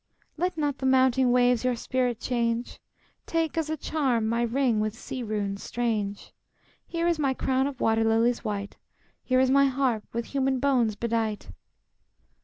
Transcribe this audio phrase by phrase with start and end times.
[0.35, 2.79] "Let not the mounting waves your spirit change!
[3.27, 6.33] Take, as a charm, my ring with sea runes strange.
[6.87, 8.77] Here is my crown of water lilies white,
[9.23, 11.51] Here is my harp, with human bones bedight."